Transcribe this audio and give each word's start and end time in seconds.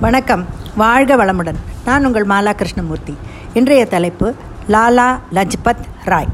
வணக்கம். 0.00 0.46
வாழ்க 0.76 1.16
வளமுடன். 1.16 1.54
நான் 1.84 2.06
உங்கள் 2.06 2.26
மாலா 2.26 2.52
கிருஷ்ணமூர்த்தி 2.52 3.16
இன்றைய 3.54 3.86
தலைப்பு 3.86 4.34
லாலா 4.68 5.18
லஜ்பத் 5.32 5.82
ராய். 6.04 6.28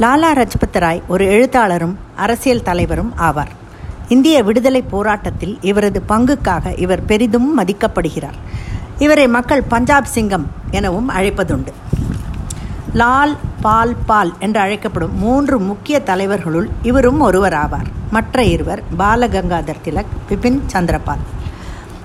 லாலா 0.00 0.34
லஜ்பத் 0.34 0.78
ராய் 0.78 1.02
ஒரு 1.08 1.26
எழுத்தாளரும் 1.26 1.98
அரசியல் 2.16 2.62
தலைவரும் 2.62 3.14
ஆவார். 3.18 3.48
இந்திய 4.08 4.42
விடுதலை 4.42 4.82
போராட்டத்தில் 4.82 5.58
இவரது 5.60 6.02
பங்குக்காக 6.08 6.78
இவர் 6.78 7.04
பெரிதும் 7.04 7.58
மதிக்கப்படுகிறார். 7.58 8.38
இவரை 8.98 9.28
மக்கள் 9.28 9.62
பஞ்சாப் 9.62 10.04
சிங்கம் 10.04 10.50
எனவும் 10.70 11.10
அழைப்பதுண்டு. 11.10 11.72
லால் 12.94 13.36
பால் 13.60 13.96
பால் 14.06 14.34
என்று 14.38 14.60
அழைக்கப்படும் 14.60 15.18
மூன்று 15.18 15.60
முக்கிய 15.60 16.02
தலைவர்களுள் 16.06 16.68
இவரும் 16.82 17.20
ஒருவர் 17.20 17.52
ஆவார் 17.52 17.86
மற்ற 18.10 18.44
இருவர் 18.44 18.82
பாலகங்காதர் 18.98 19.80
திலக் 19.84 20.12
பிபின் 20.30 20.60
சந்திரபால். 20.72 21.24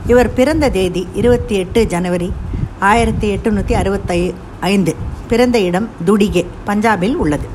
இவர் 0.07 0.33
பிறந்த 0.33 0.69
தேதி 0.69 1.07
இருபத்தி 1.13 1.55
எட்டு 1.55 1.87
ஜனவரி 1.87 2.33
ஆயிரத்தி 2.79 3.35
எட்டுநூற்றி 3.35 3.73
அறுபத்தை 3.73 4.33
ஐந்து. 4.59 4.95
பிறந்த 5.27 5.59
இடம் 5.59 5.89
துடிகே 6.05 6.45
பஞ்சாபில் 6.67 7.15
உள்ளது. 7.15 7.47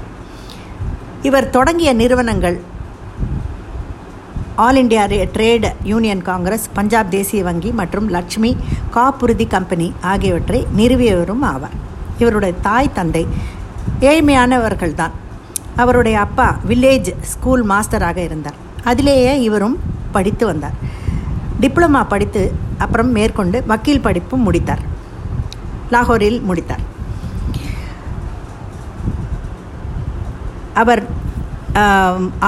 இவர் 1.23 1.51
தொடங்கிய 1.51 1.93
நிறுவனங்கள் 1.93 2.61
all 4.57 4.87
India 4.87 5.29
trade 5.35 5.73
union 5.83 6.23
congress 6.23 6.69
Punjab 6.73 7.11
தேசிய 7.11 7.43
வங்கி 7.43 7.71
மற்றும் 7.71 8.09
லட்சுமி 8.09 8.57
காப்புறுதி 8.91 9.47
கம்பெனி 9.47 9.93
ஆகியவற்றை 10.01 10.67
நிறுவியவரும் 10.77 11.43
ஆவார். 11.43 11.77
இவருடைய 12.19 12.55
தாய் 12.63 12.93
தந்தை 12.93 13.27
ஏழ்மையானவர்கள்தான். 14.01 15.11
அவருடைய 15.77 16.21
அப்பா 16.21 16.59
வில்லேஜ் 16.69 17.13
ஸ்கூல் 17.23 17.67
மாஸ்டராக 17.67 18.17
இருந்தார். 18.17 18.55
அதிலேயே 18.85 19.43
இவரும் 19.43 19.79
படித்து 20.13 20.47
வந்தார். 20.47 20.93
டிப்ளமா 21.63 22.03
படித்து 22.13 22.43
அப்புறம் 22.85 23.11
மேற்கொண்டு 23.17 23.59
வக்கீல் 23.71 24.05
படிப்பும் 24.07 24.47
முடித்தார். 24.47 24.83
லாகூரில் 25.93 26.41
முடித்தார். 26.49 26.83
அவர் 30.83 31.03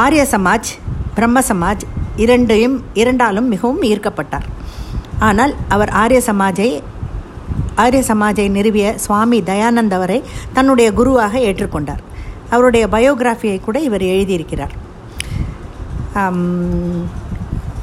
ஆரிய 0.04 0.22
சமாஜ் 0.34 0.70
பிரம்ம 1.16 1.40
சமாஜ் 1.50 1.84
இரண்டையும் 2.24 2.76
இரண்டாலும் 3.00 3.48
மிகவும் 3.52 3.82
ஈர்க்கப்பட்டார். 3.90 4.46
ஆனால் 5.28 5.52
அவர் 5.74 5.90
ஆரிய 6.02 6.20
சமாஜை 6.26 6.68
ஆரிய 7.82 8.02
சமாஜை 8.08 8.46
நிறுவிய 8.56 8.86
சுவாமி 9.04 9.38
தயானந்த் 9.50 9.94
அவரை 9.96 10.18
தன்னுடைய 10.56 10.88
குருவாக 10.98 11.38
ஏற்றுக்கொண்டார். 11.48 12.02
அவருடைய 12.54 12.84
பயோகிராஃபியை 12.94 13.58
கூட 13.66 13.76
இவர் 13.88 14.04
எழுதியிருக்கிறார். 14.14 14.74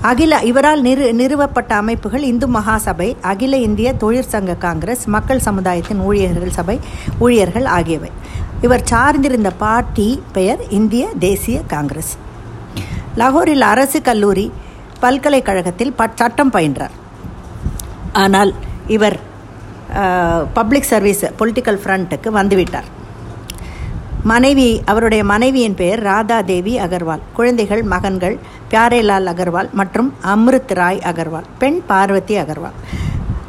அகில 0.09 0.37
இவரால் 0.49 0.81
நிறு 0.85 1.05
நிறுவப்பட்ட 1.19 1.71
அமைப்புகள் 1.81 2.23
இந்து 2.29 2.47
மகாசபை 2.55 3.07
அகில 3.31 3.57
இந்திய 3.65 3.89
தொழிற்சங்க 4.01 4.53
காங்கிரஸ் 4.63 5.03
மக்கள் 5.15 5.43
சமுதாயத்தின் 5.45 6.01
ஊழியர்கள் 6.07 6.55
சபை 6.57 6.75
ஊழியர்கள் 7.25 7.67
ஆகியவை. 7.77 8.09
இவர் 8.65 8.83
சார்ந்திருந்த 8.91 9.49
பார்ட்டி 9.61 10.07
பெயர் 10.37 10.61
இந்திய 10.79 11.03
தேசிய 11.25 11.59
காங்கிரஸ். 11.73 12.11
லாகூரில் 13.21 13.65
அரசு 13.71 14.01
கல்லூரி 14.09 14.45
பல்கலைக்கழகத்தில் 15.03 15.93
ப 16.01 16.09
சட்டம் 16.21 16.53
பயின்றார். 16.55 16.93
ஆனால் 18.23 18.51
இவர் 18.97 19.17
பப்ளிக் 20.59 20.91
சர்வீஸ் 20.91 21.23
பொலிட்டிக்கல் 21.39 21.81
ஃப்ரண்ட்டுக்கு 21.83 22.29
வந்துவிட்டார். 22.39 22.89
மனைவி 24.23 24.81
அவருடைய 24.85 25.23
மனைவியின் 25.23 25.75
பெயர் 25.75 26.01
ராதா 26.01 26.41
தேவி 26.41 26.79
அகர்வால். 26.79 27.23
குழந்தைகள் 27.33 27.83
மகன்கள் 27.83 28.37
பியாரேலால் 28.71 29.27
அகர்வால் 29.31 29.71
மற்றும் 29.71 30.13
அம்ருத் 30.23 30.73
ராய் 30.73 31.01
அகர்வால். 31.03 31.47
பெண் 31.57 31.81
பார்வதி 31.87 32.37
அகர்வால். 32.37 32.77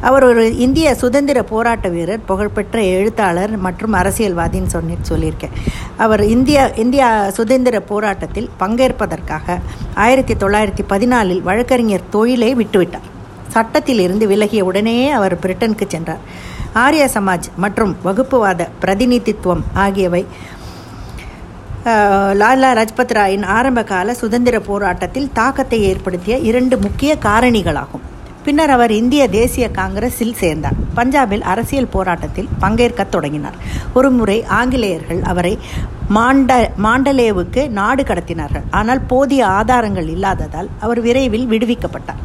அவர் 0.01 0.25
ஒரு 0.25 0.57
இந்திய 0.57 0.95
சுதந்திர 0.95 1.43
போராட்ட 1.43 1.89
வீரர் 1.89 2.25
புகழ்பெற்ற 2.25 2.83
எழுத்தாளர் 2.83 3.57
மற்றும் 3.57 3.95
அரசியல்வாதின்னு 3.95 4.67
சொல்லி 4.67 4.97
சொல்லியிருக்கேன். 5.09 5.55
அவர் 5.97 6.25
இந்திய 6.25 6.73
இந்தியா 6.77 7.31
சுதந்திர 7.31 7.81
போராட்டத்தில் 7.81 8.51
பங்கேற்பதற்காக 8.61 9.59
ஆயிரத்தி 9.95 10.35
தொள்ளாயிரத்தி 10.35 10.85
பதினாலில் 10.89 11.43
வழக்கறிஞர் 11.43 12.11
தொழிலை 12.11 12.57
விட்டுவிட்டார். 12.57 13.09
சட்டத்தில் 13.49 13.99
இருந்து 13.99 14.27
விலகிய 14.27 14.65
உடனேயே 14.65 15.11
அவர் 15.11 15.39
பிரிட்டனுக்கு 15.39 15.87
சென்றார். 15.89 16.53
ஆரிய 16.73 17.09
சமாஜ் 17.15 17.49
மற்றும் 17.57 17.97
வகுப்புவாத 18.05 18.69
பிரதிநிதித்துவம் 18.81 19.65
ஆகியவை 19.75 20.27
லாலா 21.85 22.69
லஜ்பத் 22.77 23.15
ராயின் 23.17 23.45
ஆரம்பகால 23.45 24.15
சுதந்திர 24.15 24.61
போராட்டத்தில் 24.61 25.31
தாக்கத்தை 25.33 25.83
ஏற்படுத்திய 25.83 26.37
இரண்டு 26.51 26.79
முக்கிய 26.79 27.17
காரணிகளாகும். 27.25 28.05
பின்னர் 28.45 28.71
அவர் 28.71 28.93
இந்திய 28.93 29.29
தேசிய 29.29 29.71
காங்கிரஸில் 29.71 30.35
சேர்ந்தார். 30.35 30.79
பஞ்சாபில் 30.97 31.41
அரசியல் 31.41 31.87
போராட்டத்தில் 31.87 32.49
பங்கேற்கத் 32.61 33.13
தொடங்கினார். 33.15 33.59
ஒருமுறை 33.95 34.45
ஆங்கிலேயர்கள் 34.45 35.21
அவரை 35.23 35.59
மாண்ட 36.09 36.71
மாண்டலேவுக்கு 36.83 37.69
நாடு 37.69 38.03
கடத்தினார்கள். 38.03 38.65
ஆனால் 38.71 39.01
போதிய 39.01 39.47
ஆதாரங்கள் 39.47 40.09
இல்லாததால் 40.09 40.69
அவர் 40.81 41.01
விரைவில் 41.01 41.51
விடுவிக்கப்பட்டார். 41.51 42.23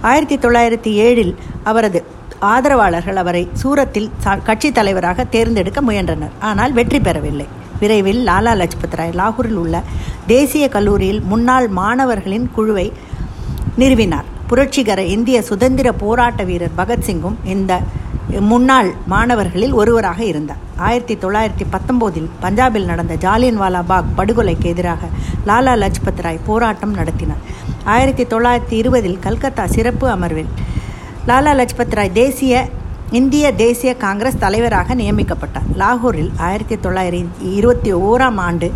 ஆயிரத்தி 0.00 0.38
தொள்ளாயிரத்தி 0.38 0.92
ஏழில் 1.06 1.34
அவரது 1.64 2.04
ஆதரவாளர்கள் 2.40 3.16
அவரை 3.16 3.48
சூரத்தில் 3.52 4.10
கட்சி 4.44 4.72
தலைவராக 4.72 5.24
தேர்ந்தெடுக்க 5.24 5.82
முயன்றனர். 5.82 6.36
ஆனால் 6.40 6.72
வெற்றி 6.72 7.00
பெறவில்லை. 7.00 7.46
விரைவில் 7.80 8.20
லாலா 8.26 8.52
லஜ்பத் 8.60 8.96
ராய் 9.00 9.14
லாகூரில் 9.20 9.60
உள்ள 9.64 9.82
தேசிய 10.26 10.68
கல்லூரியில் 10.68 11.20
முன்னாள் 11.20 11.68
மாணவர்களின் 11.68 12.50
குழுவை 12.54 12.92
நிறுவினார். 13.78 14.28
புரட்சிகர 14.46 15.02
இந்திய 15.02 15.42
சுதந்திர 15.42 15.92
போராட்ட 15.92 16.44
வீரர் 16.44 16.76
பகத்சிங்கும் 16.76 17.36
இந்த 17.44 17.80
முன்னாள் 18.40 18.88
மாணவர்களில் 19.06 19.72
ஒருவராக 19.72 20.24
இருந்தார். 20.24 20.62
ஆயிரத்தி 20.76 21.14
தொள்ளாயிரத்தி 21.14 21.64
பத்தொம்போதில் 21.72 22.28
பஞ்சாபில் 22.42 22.88
நடந்த 22.90 23.14
ஜாலியன்வாலா 23.14 23.82
பாக் 23.86 24.10
படுகொலைக்கு 24.16 24.66
எதிராக 24.72 25.06
லாலா 25.46 25.74
லஜ்பத் 25.82 26.22
ராய் 26.26 26.40
போராட்டம் 26.46 26.94
நடத்தினார். 26.94 27.42
ஆயிரத்தி 27.84 28.24
தொள்ளாயிரத்தி 28.24 28.76
இருபதில் 28.82 29.18
கல்கத்தா 29.18 29.66
சிறப்பு 29.66 30.08
அமர்வில் 30.08 30.50
லாலா 31.28 31.54
லஜ்பத் 31.60 31.96
ராய் 32.00 32.12
தேசிய 32.12 32.68
இந்திய 33.10 33.52
தேசிய 33.52 33.96
காங்கிரஸ் 33.96 34.38
தலைவராக 34.38 34.94
நியமிக்கப்பட்டார். 34.94 35.68
லாகூரில் 35.76 36.30
ஆயிரத்தி 36.36 36.76
தொள்ளாயிரத்தி 36.76 37.24
இருபத்தி 37.40 37.94
ஓராம் 37.94 38.36
ஆண்டு 38.36 38.72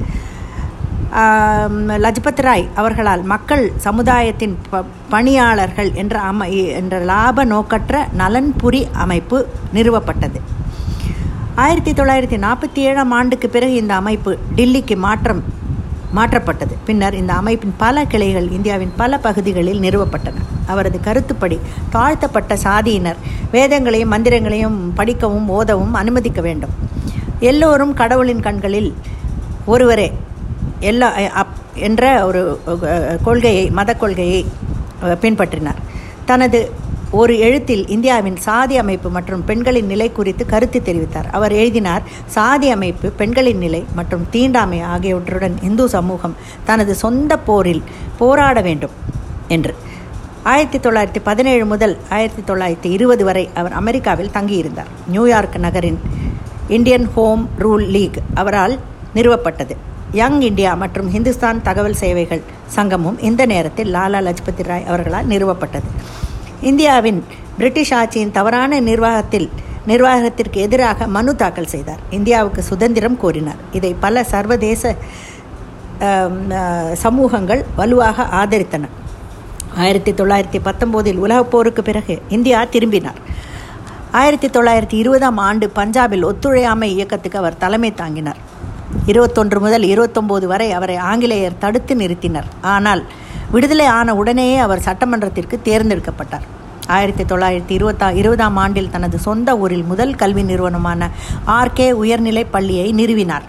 லஜ்பத் 2.05 2.41
ராய் 2.41 2.69
அவர்களால் 2.75 3.23
மக்கள் 3.23 3.73
சமுதாயத்தின் 3.77 4.59
ப 4.71 4.85
பணியாளர்கள் 5.09 5.95
என்ற 5.95 6.21
அமை 6.21 6.69
என்ற 6.69 6.99
லாப 6.99 7.45
நோக்கற்ற 7.45 8.09
நலன்புரி 8.13 8.89
அமைப்பு 8.93 9.49
நிறுவப்பட்டது. 9.75 10.41
ஆயிரத்தி 11.55 11.93
தொள்ளாயிரத்தி 11.93 12.41
நாற்பத்தி 12.47 12.81
ஏழாம் 12.89 13.11
ஆண்டுக்கு 13.11 13.49
பிறகு 13.49 13.75
இந்த 13.75 13.95
அமைப்பு 13.95 14.39
டில்லிக்கு 14.57 14.97
மாற்றம் 14.97 15.43
மாற்றப்பட்டது. 16.17 16.77
பின்னர் 16.85 17.15
இந்த 17.15 17.33
அமைப்பின் 17.33 17.75
பல 17.77 18.05
கிளைகள் 18.05 18.51
இந்தியாவின் 18.51 18.93
பல 18.97 19.19
பகுதிகளில் 19.19 19.81
நிறுவப்பட்டன. 19.81 20.52
அவரது 20.67 21.01
கருத்துப்படி 21.01 21.61
தாழ்த்தப்பட்ட 21.91 22.55
சாதியினர் 22.55 23.21
வேதங்களையும் 23.53 24.13
மந்திரங்களையும் 24.13 24.79
படிக்கவும் 24.95 25.49
ஓதவும் 25.59 25.95
அனுமதிக்க 26.03 26.41
வேண்டும். 26.41 26.75
எல்லோரும் 27.41 27.95
கடவுளின் 27.95 28.41
கண்களில் 28.41 28.95
ஒருவரே 29.67 30.13
எல்லா 30.81 31.09
அப் 31.43 31.57
என்ற 31.75 32.27
ஒரு 32.27 32.61
கொள்கையை 33.23 33.71
மத 33.71 33.95
கொள்கையை 33.95 34.47
பின்பற்றினார். 35.03 35.81
தனது 36.25 36.91
ஒரு 37.21 37.39
எழுத்தில் 37.39 37.89
இந்தியாவின் 37.95 38.37
சாதி 38.37 38.77
அமைப்பு 38.77 39.09
மற்றும் 39.11 39.45
பெண்களின் 39.45 39.87
நிலை 39.87 40.13
குறித்து 40.13 40.47
கருத்து 40.47 40.83
தெரிவித்தார். 40.87 41.29
அவர் 41.31 41.53
எழுதினார் 41.53 42.03
சாதி 42.27 42.69
அமைப்பு 42.71 43.11
பெண்களின் 43.11 43.59
நிலை 43.59 43.85
மற்றும் 43.95 44.27
தீண்டாமை 44.31 44.81
ஆகியவற்றுடன் 44.81 45.57
இந்து 45.63 45.89
சமூகம் 45.89 46.37
தனது 46.65 46.95
சொந்த 46.95 47.39
போரில் 47.39 47.83
போராட 48.19 48.61
வேண்டும் 48.61 48.95
என்று. 49.49 49.75
ஆயிரத்தி 50.51 50.79
தொள்ளாயிரத்தி 50.79 51.21
பதினேழு 51.23 51.65
முதல் 51.67 51.97
ஆயிரத்தி 52.11 52.43
தொள்ளாயிரத்தி 52.53 52.89
இருபது 52.95 53.25
வரை 53.25 53.51
அவர் 53.55 53.73
அமெரிக்காவில் 53.73 54.31
தங்கியிருந்தார். 54.37 54.89
நியூயார்க் 55.07 55.57
நகரின் 55.57 55.99
இந்தியன் 56.69 57.07
ஹோம் 57.15 57.49
ரூல் 57.59 57.85
லீக் 57.97 58.19
அவரால் 58.35 58.79
நிறுவப்பட்டது. 59.15 59.75
யங் 60.13 60.41
இந்தியா 60.41 60.75
மற்றும் 60.75 61.11
ஹிந்துஸ்தான் 61.15 61.61
தகவல் 61.63 61.95
சேவைகள் 61.95 62.43
சங்கமும் 62.77 63.21
இந்த 63.29 63.47
நேரத்தில் 63.47 63.93
லாலா 63.95 64.21
லஜ்பதி 64.29 64.63
ராய் 64.63 64.87
அவர்களால் 64.87 65.27
நிறுவப்பட்டது. 65.27 65.91
இந்தியாவின் 66.61 67.25
பிரிட்டிஷ் 67.57 67.93
ஆட்சியின் 67.93 68.35
தவறான 68.39 68.81
நிர்வாகத்தில் 68.81 69.51
நிர்வாகத்திற்கு 69.87 70.59
எதிராக 70.61 71.07
மனு 71.07 71.35
தாக்கல் 71.37 71.73
செய்தார். 71.75 72.03
இந்தியாவுக்கு 72.11 72.63
சுதந்திரம் 72.63 73.21
கோரினார். 73.23 73.63
இதை 73.73 73.95
பல 74.01 74.25
சர்வதேச 74.25 74.95
சமூகங்கள் 77.05 77.65
வலுவாக 77.77 78.27
ஆதரித்தன. 78.41 78.85
ஆயிரத்தி 79.77 80.13
தொள்ளாயிரத்தி 80.13 80.61
பத்தொம்போதில் 80.65 81.17
உலகப் 81.17 81.51
போருக்கு 81.51 81.83
பிறகு 81.83 82.23
இந்தியா 82.29 82.65
திரும்பினார். 82.65 83.15
ஆயிரத்தி 84.13 84.49
தொள்ளாயிரத்தி 84.49 84.95
இருபதாம் 84.95 85.37
ஆண்டு 85.37 85.73
பஞ்சாபில் 85.77 86.25
ஒத்துழையாமை 86.25 86.95
இயக்கத்துக்கு 86.95 87.39
அவர் 87.39 87.59
தலைமை 87.59 87.95
தாங்கினார். 87.95 88.37
இருபத்தொன்று 89.07 89.61
முதல் 89.61 89.83
இருபத்தொம்போது 89.83 90.45
வரை 90.45 90.73
அவரை 90.73 90.97
ஆங்கிலேயர் 90.97 91.59
தடுத்து 91.59 91.97
நிறுத்தினர். 91.97 92.45
ஆனால் 92.61 93.05
விடுதலை 93.51 93.87
ஆன 93.87 94.15
உடனேயே 94.15 94.57
அவர் 94.57 94.85
சட்டமன்றத்திற்கு 94.85 95.59
தேர்ந்தெடுக்கப்பட்டார். 95.65 96.47
ஆயிரத்தி 96.87 97.25
தொள்ளாயிரத்தி 97.25 97.71
இருபத்தா 97.79 98.15
இருபதாம் 98.15 98.57
ஆண்டில் 98.57 98.91
தனது 98.91 99.19
சொந்த 99.19 99.59
ஊரில் 99.59 99.85
முதல் 99.85 100.15
கல்வி 100.15 100.43
நிறுவனமான 100.43 101.11
ஆர்கே 101.47 101.93
உயர்நிலைப் 101.93 102.53
பள்ளியை 102.53 102.93
நிறுவினார். 102.93 103.43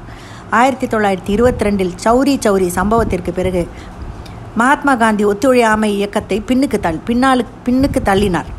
ஆயிரத்தி 0.50 0.88
தொள்ளாயிரத்தி 0.88 1.30
இருபத்தி 1.30 1.66
ரெண்டில் 1.66 1.92
சௌரி 2.04 2.40
சௌரி 2.46 2.68
சம்பவத்திற்கு 2.68 3.32
பிறகு 3.34 3.68
மகாத்மா 4.56 4.96
காந்தி 4.96 5.24
ஒத்துழையாமை 5.26 5.96
இயக்கத்தை 5.96 6.44
பின்னுக்கு 6.48 6.80
தள் 6.80 7.00
பின்னால் 7.06 7.46
பின்னுக்கு 7.66 8.00
தள்ளினார். 8.06 8.50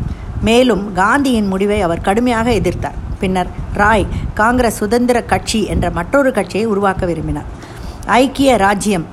மேலும் 0.41 0.93
காந்தியின் 0.95 1.47
முடிவை 1.47 1.81
அவர் 1.81 2.01
கடுமையாக 2.01 2.51
எதிர்த்தார். 2.51 2.99
பின்னர் 3.19 3.47
ராய் 3.75 4.07
காங்கிரஸ் 4.35 4.77
சுதந்திர 4.77 5.23
கட்சி 5.23 5.65
என்ற 5.65 5.91
மற்றொரு 5.91 6.33
கட்சியை 6.33 6.67
உருவாக்க 6.67 7.07
விரும்பினார். 7.07 7.45
ஐக்கிய 8.07 8.57
ராஜ்யம் 8.57 9.07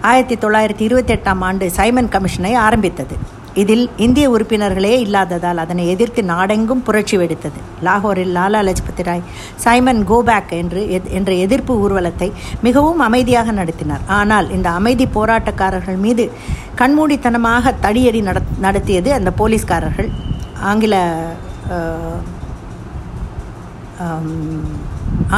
ஆயிரத்தி 0.00 0.46
தொள்ளாயிரத்தி 0.46 0.80
இருபத்தி 0.80 1.14
எட்டாம் 1.14 1.40
ஆண்டு 1.40 1.70
சைமன் 1.70 2.08
கமிஷனை 2.08 2.54
ஆரம்பித்தது. 2.54 3.16
இதில் 3.62 3.84
இந்திய 4.04 4.26
உறுப்பினர்களே 4.34 4.92
இல்லாததால் 5.04 5.60
அதனை 5.62 5.84
எதிர்த்து 5.94 6.20
நாடெங்கும் 6.30 6.82
புரட்சி 6.86 7.16
வெடித்தது. 7.20 7.60
லாகூரில் 7.86 8.32
Lala 8.36 8.60
Lajpat 8.68 9.04
Rai 9.08 9.24
Simon 9.64 10.02
go back 10.10 10.52
என்று 10.60 10.82
என்ற 11.18 11.30
எதிர்ப்பு 11.44 11.74
ஊர்வலத்தை 11.84 12.28
மிகவும் 12.66 13.02
அமைதியாக 13.08 13.52
நடத்தினார். 13.60 14.04
ஆனால் 14.18 14.48
இந்த 14.56 14.70
அமைதி 14.80 15.06
போராட்டக்காரர்கள் 15.16 15.98
மீது 16.06 16.26
கண்மூடித்தனமாக 16.80 17.74
தடியடி 17.86 18.22
நடத்தியது 18.66 19.12
அந்த 19.18 19.32
போலீஸ்காரர்கள். 19.40 20.10
ஆங்கில 20.70 20.96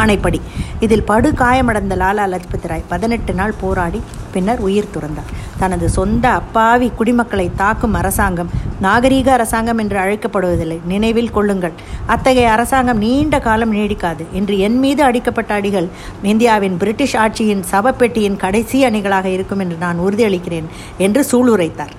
ஆணைப்படி. 0.00 0.40
இதில் 0.84 1.06
படு 1.10 1.30
காயமடைந்த 1.40 1.96
லாலா 2.02 2.24
லஜ்பத் 2.32 2.68
ராய் 2.70 2.88
பதினெட்டு 2.92 3.32
நாள் 3.40 3.54
போராடி 3.62 4.00
பின்னர் 4.34 4.60
உயிர் 4.66 4.92
துறந்தார். 4.94 5.30
தனது 5.62 5.86
சொந்த 5.96 6.24
அப்பாவி 6.40 6.88
குடிமக்களை 6.98 7.46
தாக்கும் 7.56 7.94
அரசாங்கம் 8.00 8.50
நாகரீக 8.82 9.28
அரசாங்கம் 9.36 9.80
என்று 9.82 9.98
அழைக்கப்படுவதில்லை. 10.04 10.78
நினைவில் 10.92 11.34
கொள்ளுங்கள் 11.36 11.74
அத்தகைய 12.14 12.52
அரசாங்கம் 12.56 13.02
நீண்ட 13.04 13.38
காலம் 13.46 13.74
நீடிக்காது. 13.76 14.24
இன்று 14.38 14.56
என் 14.66 14.78
மீது 14.84 15.02
அடிக்கப்பட்ட 15.08 15.52
அடிகள் 15.54 15.88
இந்தியாவின் 16.32 16.76
பிரிட்டிஷ் 16.76 17.16
ஆட்சியின் 17.24 17.64
சவப்பெட்டியின் 17.72 18.40
கடைசி 18.44 18.80
அணிகளாக 18.86 19.24
இருக்கும் 19.36 19.62
என்று 19.64 19.76
நான் 19.84 20.00
உறுதியளிக்கிறேன் 20.06 20.70
என்று 21.06 21.22
சூளுரைத்தார். 21.32 21.92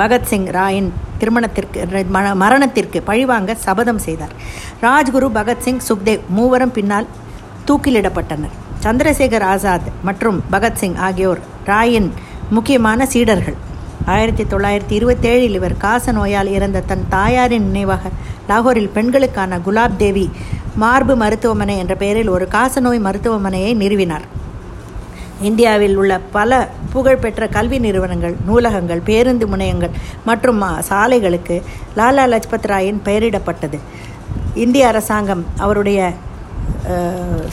பகத்சிங் 0.00 0.48
ராயின் 0.56 0.88
திருமணத்திற்கு 1.20 2.04
மரணத்திற்கு 2.42 2.98
பழிவாங்க 3.02 3.54
சபதம் 3.66 4.02
செய்தார். 4.06 4.34
ராஜ்குரு 4.86 5.28
பகத்சிங் 5.38 5.80
சுக்தேவ் 5.88 6.26
மூவரும் 6.38 6.74
பின்னால் 6.78 7.06
தூக்கிலிடப்பட்டனர். 7.68 8.54
சந்திரசேகர் 8.84 9.46
ஆசாத் 9.52 9.88
மற்றும் 10.02 10.42
பகத்சிங் 10.52 10.96
ஆகியோர் 10.96 11.40
ராயின் 11.66 12.10
முக்கியமான 12.50 13.06
சீடர்கள். 13.06 13.56
ஆயிரத்தி 14.06 14.44
தொள்ளாயிரத்தி 14.44 14.94
இருபத்தேழில் 14.98 15.56
இவர் 15.58 15.76
காச 15.76 16.12
நோயால் 16.12 16.50
இறந்த 16.56 16.80
தன் 16.80 17.04
தாயாரின் 17.08 17.66
நினைவாக 17.70 18.10
லாகூரில் 18.48 18.92
பெண்களுக்கான 18.96 19.58
குலாப் 19.58 19.96
தேவி 19.96 20.30
மார்பு 20.82 21.16
மருத்துவமனை 21.16 21.78
என்ற 21.78 21.94
பெயரில் 21.94 22.28
ஒரு 22.28 22.48
காசநோய் 22.50 23.00
மருத்துவமனையை 23.06 23.72
நிறுவினார். 23.82 24.26
இந்தியாவில் 25.40 25.96
உள்ள 25.96 26.12
பல 26.18 26.68
புகழ்பெற்ற 26.92 27.48
கல்வி 27.48 27.78
நிறுவனங்கள் 27.78 28.36
நூலகங்கள் 28.46 29.02
பேருந்து 29.04 29.46
முனையங்கள் 29.46 29.94
மற்றும் 30.24 30.62
சாலைகளுக்கு 30.90 31.56
லாலா 31.96 32.24
லஜ்பத் 32.32 32.70
ராயின் 32.72 33.02
பெயரிடப்பட்டது. 33.04 33.78
இந்திய 34.54 34.86
அரசாங்கம் 34.86 35.44
அவருடைய 35.58 36.12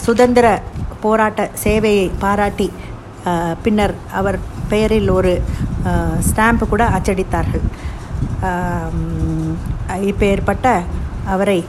சுதந்திர 0.05 0.47
போராட்ட 1.03 1.49
சேவையை 1.63 2.07
பாராட்டி 2.23 2.67
பின்னர் 3.63 3.93
அவர் 4.19 4.37
பெயரில் 4.71 5.09
ஒரு 5.17 5.31
ஸ்டாம்ப் 6.27 6.65
கூட 6.73 6.83
அச்சடித்தார்கள். 6.97 7.63
இப்பேற்பட்ட 10.09 10.67
அவரை 11.35 11.59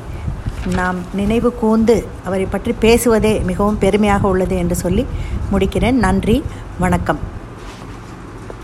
நாம் 0.79 0.99
நினைவு 1.21 1.49
கூர்ந்து 1.61 1.97
அவரை 2.27 2.47
பற்றி 2.53 2.73
பேசுவதே 2.85 3.33
மிகவும் 3.51 3.81
பெருமையாக 3.85 4.29
உள்ளது 4.33 4.57
என்று 4.63 4.77
சொல்லி 4.85 5.05
முடிக்கிறேன். 5.53 6.03
நன்றி 6.07 6.37
வணக்கம். 6.85 7.21